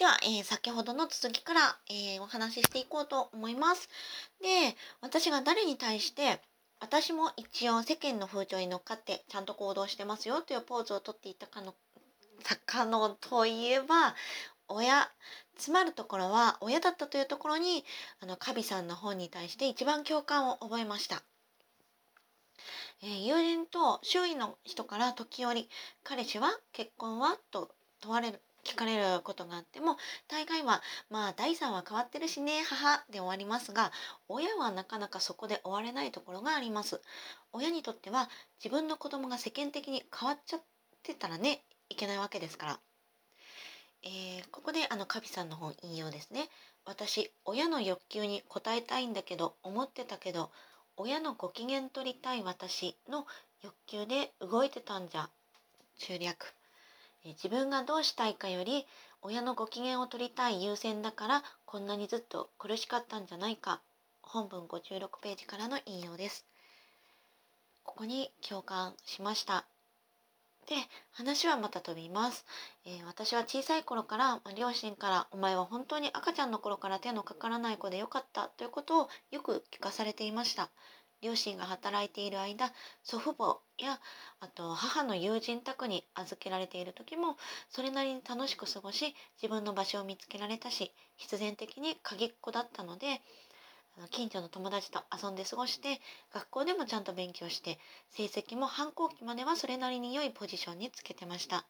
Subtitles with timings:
[0.00, 3.90] では、えー、先ほどの続きから、えー、お話ししていこうと思います。
[4.40, 6.40] で、私が誰に対して、
[6.80, 11.74] 私も一応世間の風潮に乗っかってちゃんと行動してますよというポーズをとっていたかの、
[12.64, 14.14] かのといえば、
[14.68, 15.10] 親、
[15.58, 17.84] つまるところは親だったというところに、
[18.20, 21.22] あの、カビさんの本に対して一番共感を覚えました。
[23.02, 25.68] えー、友人と周囲の人から時折、
[26.04, 29.96] 彼氏は結婚はと問われる聞かれることがあっても
[30.28, 33.92] 大概はまあ第3は変わってるしね母で終わりますが
[34.28, 37.00] 親はなかなかそこで終われないところがあります。
[37.52, 38.28] 親にとっては
[38.62, 40.60] 自分の子供が世間的に変わっちゃっ
[41.02, 42.80] てたらねいけないわけですから、
[44.02, 46.48] えー、ここであのカビさんの本引用ですね。
[46.84, 50.50] 私親の欲求に応えたいんだけど思ってたけど
[50.96, 53.26] 親のご機嫌取りたい私の
[53.62, 55.28] 欲求で動いてたんじゃ
[55.98, 56.54] 中略。
[57.24, 58.86] 自分がどうしたいかより
[59.22, 63.80] 親のご機嫌を取りたい優先だからこんなにずっと苦しかったんじゃないか。
[64.22, 66.46] 本文56ページからの引用です。
[67.82, 69.66] ここに共感しました。
[70.66, 70.76] で
[71.10, 72.46] 話はまた飛びます、
[72.84, 80.70] えー、私は小さい頃から、両親から「お前は本当に赤ちゃんの頃から手のかからない子でよかった」ということをよく聞かされていました。
[81.22, 84.00] 両親が働いている間祖父母や
[84.40, 87.36] あと母の友人宅に預けられている時も
[87.68, 93.20] それなりに楽しく過ごし自分の場所を見つけられたし必然的に鍵っ子だったので
[94.10, 96.00] 近所の友達と遊んで過ごして
[96.32, 101.66] 学校でもちゃんと勉強して成績も反抗期まではそれなりに良いポジションにつけてました。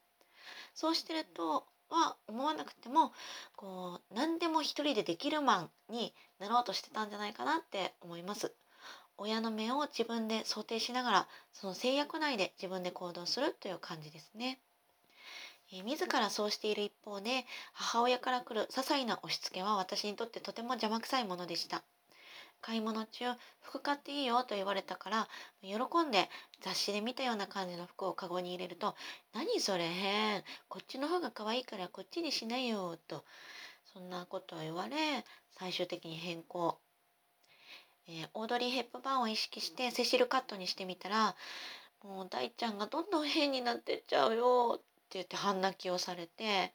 [0.73, 3.11] そうしてるとは思わなくても
[3.55, 8.53] こう何でも一人でできるマンになろうとしてたんじゃないかなって思います。
[9.21, 14.59] 親の目を自分で想定しながらその制約内で自分で行動するという感じですね。
[15.71, 21.83] え、自らそうしている一方で母親から来る些細な押し付けは私にとってとても邪魔くさいものでした。
[22.61, 25.27] 買い物中服買っていいよと言われたから
[25.61, 25.77] 喜
[26.07, 26.29] んで
[26.61, 28.95] 雑誌で見たような感じの服をカゴに入れると
[29.33, 33.25] 「何それ変こっちの方が可愛いからこっちにしないよ」と
[33.93, 36.79] そんなことを言われ最終的に変更
[38.07, 41.35] えー、オードリー・ヘップバーンを意識してセシルカットにしてみたら
[42.03, 46.73] もう大ちゃんがどんどん変になってっちゃうよって言って半泣きをされて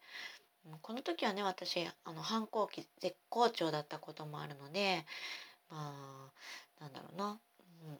[0.82, 5.04] この時はね私あの反抗期絶好調だったこともあるので
[5.70, 5.92] ま
[6.78, 7.98] あなんだろうな、うん、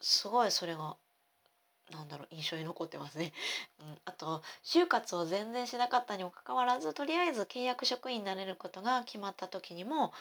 [0.00, 0.96] すごいそれが
[1.92, 3.32] なんだろう印象に残ってますね、
[3.80, 10.12] うん、あと就活を全然しなかったにもかかわらずとりあえず契約職員になれることが決まった時にも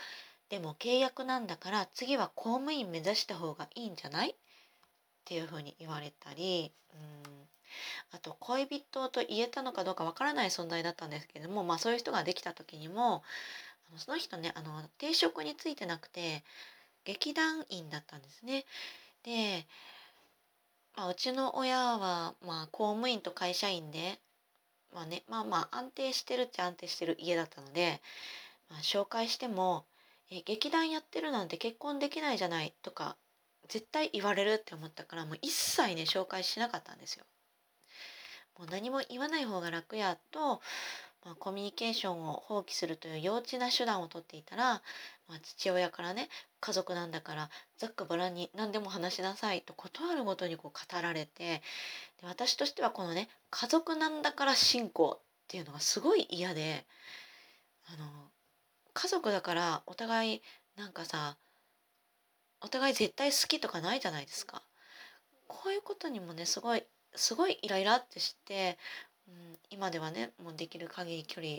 [0.49, 4.31] でも契約なんだから次は公務員目指した方がいいんじゃない？
[4.31, 4.33] っ
[5.25, 7.47] ていうふうに言われたりうん
[8.11, 13.23] あと恋人と言えたのかどうかわからない存在だったんですけども、まあ、そういう人ができた時にも
[13.89, 16.43] あのその人ねあの定職についてなくて
[17.03, 18.65] 劇団員だったんですね。
[19.23, 19.65] で、
[20.95, 24.19] まあ、うちの親は、まあ、公務員と会社員で、
[24.93, 28.01] まあね、まあまあ安定してるっちゃ安定してる家だったので、
[28.69, 29.85] まあ、紹介しても
[30.31, 33.15] え劇団やってるなんて結婚できないじゃないとか
[33.67, 37.25] 絶対言われるって思ったからもう一切ね紹介しなかったんですよ。
[38.57, 40.61] もう何も言わない方が楽やと、
[41.25, 44.81] まあ、コミュニケーションを放棄するという幼稚な手段をとっていたら、
[45.27, 46.29] まあ、父親からね
[46.61, 51.61] 家族なんだからざっくばらんに何でも話しなさいと断るごとにこう語られて
[52.21, 56.85] で私としてはこのね家族なんだから信仰っていうのがすごい嫌で
[57.93, 58.07] あの
[58.95, 60.41] 家族だからお互い
[60.77, 61.35] なんかさ
[62.61, 64.63] お互い絶対好きとかないじゃないですか。
[65.47, 66.83] こういうことにもねすごい
[67.13, 68.77] すごいイライラってして、
[69.27, 71.57] うん、今ではねもうできる限り距離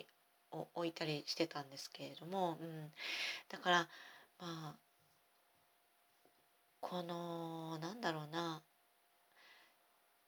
[0.50, 2.91] を置いたりしてたんですけれども、うん、
[3.50, 3.88] だから
[4.41, 4.74] まあ
[6.80, 8.62] このなんだろうな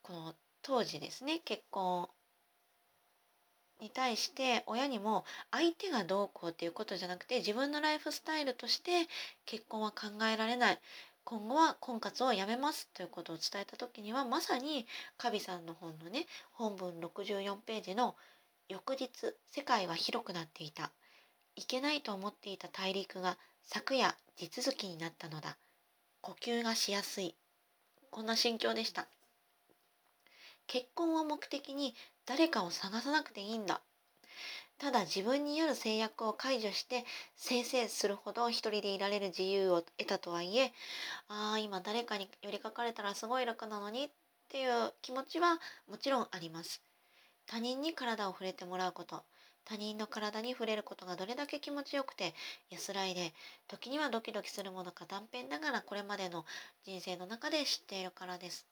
[0.03, 2.09] この当時ですね結婚
[3.81, 9.07] に対して親にも相手がどうこうっていうことじゃなくて自分のライフスタイルとして
[9.47, 10.79] 結婚は考えられない。
[11.25, 14.87] 今後は婚活をやめますということを伝えた時にはまさに
[15.19, 18.17] カビさんの本のね本文64ページの
[18.69, 19.11] 翌日
[19.51, 20.91] 世界は広くなっていた。
[21.55, 25.59] いけないと思っていた大陸が昨夜地続きになったのだ。
[26.21, 27.35] 呼吸がしやすい。
[28.11, 29.09] こんな心境でした。
[30.67, 31.95] 結婚を目的に
[32.29, 33.81] 誰かを探さなくていいんだ。
[34.77, 40.75] ただ自分による制約を解除してせいせいするほど一人でいられる自由を得たとはいえ
[41.29, 44.09] ああ今誰かに寄りかかれたらすごい楽なのにっ
[44.51, 45.59] ていう気持ちは
[45.89, 46.83] もちろんあります。
[47.47, 49.25] 他人に体を触れてもらうこと
[49.65, 52.35] 他人の体に触れることがどれだけ気持ちよくて
[52.69, 53.33] 安らいで
[53.69, 56.45] 時にはドキドキするものか断片ながらこれまでの
[56.85, 58.67] 人生の中で知っているからです。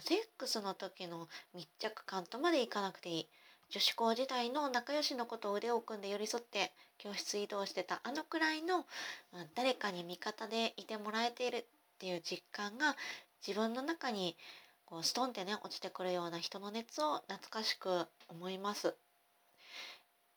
[0.00, 3.28] セックスの時の密着感とまでいかなくていい。
[3.70, 8.86] 女子校時代の仲良しの子と腕を組んで寄り添って教室移動してたあのくらいの、
[9.32, 11.64] まあ、誰かに味方でいてもらえているっ
[11.98, 12.96] ていう実感が
[13.46, 14.36] 自分の中に
[14.84, 18.94] こうストンってね落ちてくるような人の熱を懐かしく思います。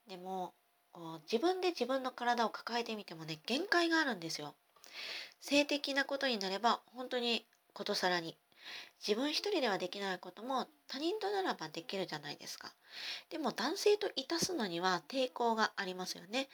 [0.08, 0.54] でも
[1.32, 4.56] 自分で自分の体を抱えてみてもね限界があるんですよ。
[5.40, 8.36] 性的なことになれば本当にことさらに
[9.06, 12.72] 自分一人ではできないことも他人とならばできるじゃないですか。
[13.30, 16.50] でも男性といたすのには抵抗がありますよね。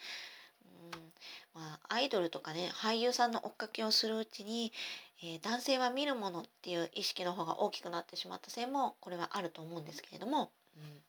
[0.94, 4.72] うんまあ、アイドルとかね俳優さんの追っかけをするうちに、
[5.24, 11.02] えー、男性は見るものっていう意識の方が大きくなってしまったせいもこれはあると思うんですけれども、うん、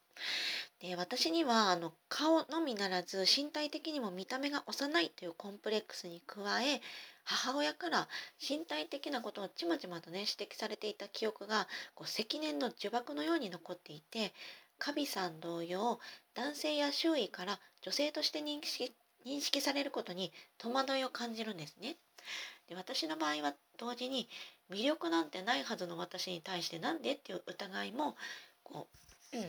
[0.89, 6.81] で私にはあの顔のみならず身体的にも見た目が幼いというコンプレックスに加え
[7.27, 8.09] 母親から
[8.41, 14.33] 身体的なことをちまちまとね指摘されていた記憶がこう積年の呪縛のように残っていて
[14.79, 15.99] カビさん同様
[16.35, 18.95] 男性や周囲から女性として認識
[19.27, 21.97] 認識されることに戸惑いを感じるんですね。
[22.69, 24.29] で私の場合は同時に
[24.71, 28.17] 魅力なんてないはずの私に対してなんでっていう疑いも
[28.63, 28.87] こ
[29.33, 29.43] う、うん、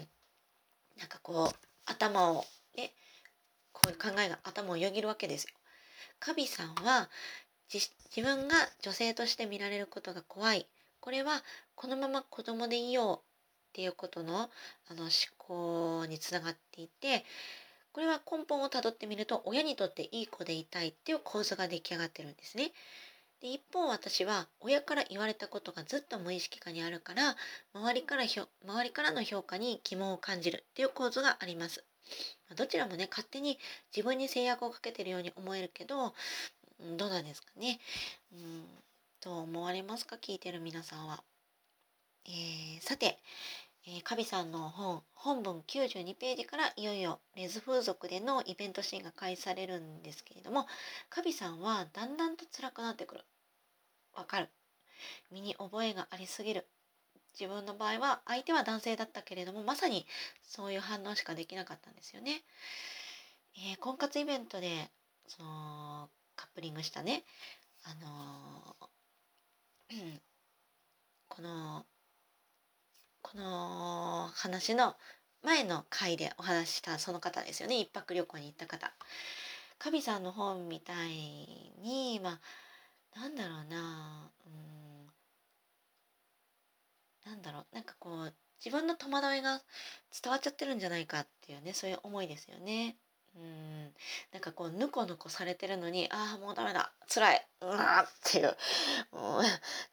[0.98, 2.46] なんかこう頭を
[2.76, 2.92] ね
[3.72, 5.52] こういう考えが頭をよぎるわけですよ。
[6.20, 7.10] カビさんは
[7.70, 7.90] 自
[8.22, 10.68] 分が女性として見られることが怖い
[11.00, 11.44] これは
[11.76, 13.22] このまま子供でいようっ
[13.74, 14.50] ていうことの
[14.90, 17.26] あの思考につながっていて
[17.92, 22.72] これは根本をたどってみると親にとっていい子でいたいっていう構図が出来上がってるんですね。
[23.42, 27.36] で一方私は親から言われたことがずっと無意識化にあるから
[27.74, 31.84] 周りから周りからの評価に疑問を感じるっていう構図があります。
[32.56, 33.60] どちらもね勝手に
[33.96, 36.14] 自分に制約をかけてるように思えるけど
[36.80, 37.80] どうなんですかね。
[38.34, 38.66] うん、
[39.24, 40.18] どう思われますか？
[40.18, 41.24] 聞いてる皆さんは。
[42.26, 43.18] えー、さて、
[43.88, 50.68] えー、カビさんの本本文92ページからいよいよレズ風俗でのイベントシーンが開始されるんですけれども
[51.10, 53.22] カビさんはだんだんと辛くなってくる
[54.14, 54.50] わかる
[55.32, 56.68] 身に覚えがありすぎる
[57.40, 60.06] 自分の場合は相手は男性だったけれどもまさに
[60.44, 62.44] そういう反応しかできなかったんですよね。
[63.56, 64.90] えー、婚活イベントで
[65.28, 67.26] そのカップリングしたね。
[67.84, 70.22] あのー、
[71.28, 71.86] この
[73.22, 74.96] この話の
[75.44, 77.80] 前の回でお話したその方ですよね。
[77.80, 78.94] 一泊旅行に行った方。
[79.80, 81.10] カビさんの本みたい
[81.82, 82.40] にま
[83.16, 84.32] あなんだろうな。
[84.46, 85.08] うん。
[87.26, 87.66] なんだろう。
[87.74, 89.62] なんかこう自分の戸惑いが
[90.24, 92.98] 伝わっちゃってるんじゃないかっていうねそういう思いですよね。
[93.38, 93.94] うん。
[94.32, 98.54] なんかこうぬこぬこされてるのにああもうダメだ辛いうわっていう、う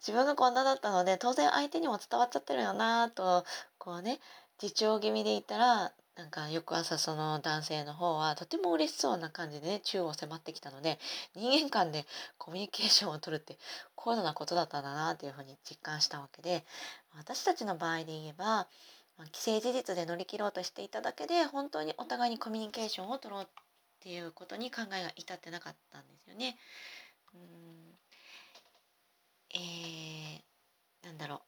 [0.01, 3.45] 自分がこんなだったので当然相手にも伝わっちゃってるよなと
[3.79, 4.21] こうね
[4.63, 11.01] 自重気味でいたらなんか翌朝その男性の方はとても嬉しそうな感じでね宙を迫ってきたので
[11.35, 12.07] 人間間で
[12.39, 13.59] コミュニケーションを取るって
[13.97, 16.65] 高度なことだったんだなっていうふうに実感したわけで
[17.17, 18.69] 私たちの場合で言えば
[19.33, 23.47] 既成事実で乗り切ろうとしていただけで本当にお互いにコミュニケーションを取ろうっ
[24.01, 26.57] ていうことに考えが至ってなかったんですよね。
[27.35, 27.41] うん。
[29.55, 31.41] えー、なんだろう。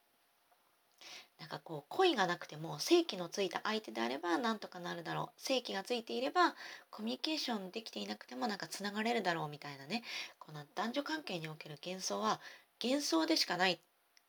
[1.39, 5.41] なんかこう恋がなくても正規のついた相手であればなんとかなるだろう。
[5.41, 6.55] 正規がついていれば
[6.91, 10.03] コミュニケーションできていなくてもなんかつながれるだろうみたいなね。
[10.39, 12.41] この男女関係における幻想は
[12.83, 13.81] 幻想でしかない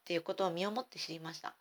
[0.08, 1.54] っていうことを身をもって知りました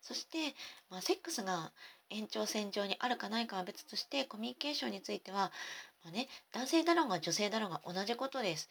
[0.00, 0.54] そして、
[0.88, 1.70] まあ、セックスが
[2.08, 5.52] 延長線上にあるかないかは別としてコミュニケーションについては、
[6.02, 8.70] まあね、男性だろうが女性だろうが同じことです。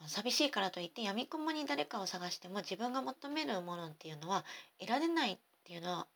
[0.00, 4.46] まあ、寂しいからといってやみくもに誰かを探しても自分が求めるものっていうのは
[4.80, 6.06] 得られないっていうのは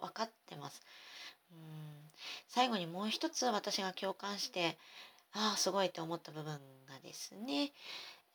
[0.00, 0.80] 分かってます。
[1.50, 1.58] うん
[2.48, 4.78] 最後にもう一つ私が共感して
[5.32, 6.60] ああすごいって思った部分が
[7.02, 7.72] ですね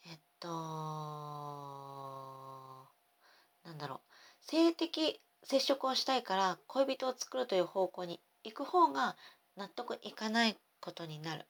[0.05, 0.47] えっと
[3.67, 3.99] なんだろう。
[4.45, 9.15] 性的接触をしたいから恋人を作るという方向に行く方が
[9.57, 11.45] 納得いかないことになる。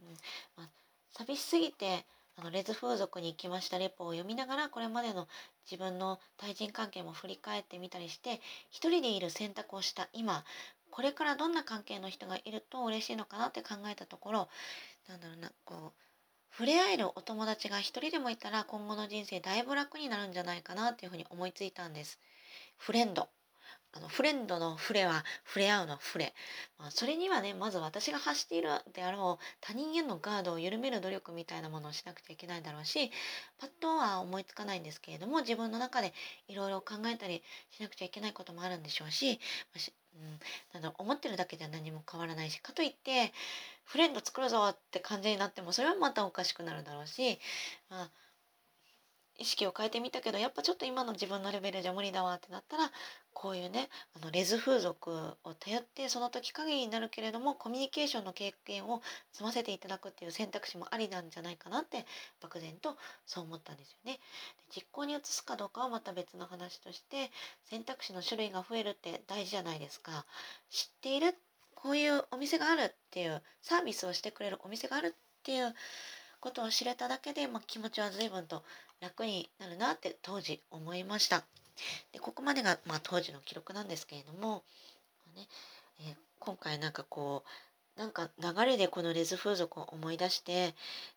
[0.00, 0.14] うん。
[0.56, 0.68] まあ、
[1.12, 2.06] 寂しすぎて
[2.36, 5.26] あのレズ風俗に行きましたレポを読みながらこれまでの
[5.70, 10.08] 自分の対人関係も振り返ってみたりして一人でいる選択をした。
[10.12, 10.44] 今
[10.90, 14.48] これからどんな関係の人がいると嬉しいのかなって考えたところ
[15.08, 16.05] なんだろうなこう
[16.56, 22.18] 触れ合えるお友達が一人でもいたら今後の人生だいぶ楽になるんじゃないかなっていうふうに思いついたんです。
[22.78, 23.28] フレンド。
[23.92, 26.34] あのフレンドのフレは触れ合うのフレ、
[26.78, 33.10] まあ、それにはねまず私が発しているであろう他人へのガードを緩める努力みたいなものをしなくちゃいけないだろうし
[33.58, 36.12] パッとは思いつかないんですけれども自分の中で
[36.48, 39.40] いろいろ考えたりしなくちゃいけないこともあるんでしょうし、
[40.20, 43.32] うん、なんだ思ってるだけでは何も変わらないしかといって
[43.84, 47.38] フレンド作るぞって感じになってもそれはまたおかしくなるだろうし、
[47.90, 48.10] まあ
[49.38, 52.90] 意識を変えてみたけどやっぱちょっと今の自分のレベルじゃ無理だわってなったら
[53.32, 53.88] こういうね
[54.20, 55.10] あのレズ風俗
[55.44, 59.02] を頼ってその時限りになるけれどもコミュニケーションの経験を
[59.32, 62.06] 積ませていただくっていう選択肢もありなんじゃないかなって
[62.40, 64.14] 漠然とそう思ったんですよね。
[64.14, 64.20] で
[64.74, 67.30] 実行に移すかどうかはまた別の話として
[67.64, 70.24] 選択肢の種類が増えるって大事じゃないですか。
[70.70, 71.34] 知っている
[71.74, 75.74] こういうお店があるっていうサービスをしてくれるお店があるっていう
[76.40, 78.64] ことを知れただけで、まあ、気持ちは随分と
[79.00, 81.44] 楽になるなって当時思いました。
[82.12, 84.62] でここまでが、まあ、当時の記録なんですけれども、
[85.36, 85.46] ね
[86.00, 87.44] えー、今回なんかこ
[87.96, 90.74] うなんか流れでこのレズ風俗を思い出して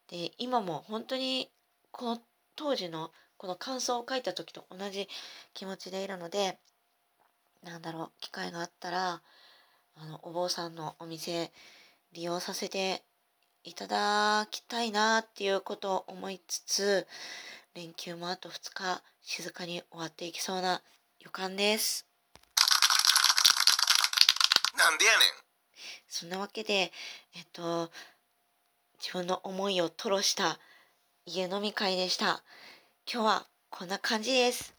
[0.10, 1.50] で今も本当に
[1.92, 2.22] この
[2.56, 5.08] 当時のこの感想を書いた時と同じ
[5.54, 6.58] 気持ちでいるので
[7.64, 9.22] なんだろう機会があったら
[9.96, 11.52] あのお坊さんのお店
[12.14, 13.04] 利用させて
[13.64, 17.08] いただきたいなっていうことを思いつつ
[17.80, 20.82] 連休もあと2日静かに終わっていきそうな
[21.22, 22.06] 予感です。
[24.78, 25.22] なんでやねん。
[26.10, 26.92] そんなわけで
[27.38, 27.90] えっと
[29.00, 30.60] 自分の思いを吐露した
[31.26, 32.44] 家飲み会でした。
[33.10, 34.79] 今日はこんな感じです